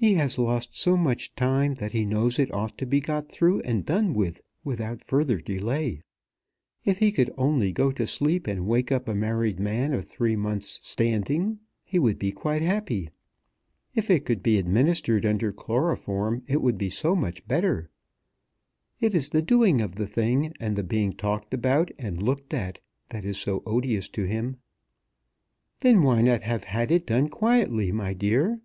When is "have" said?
26.42-26.62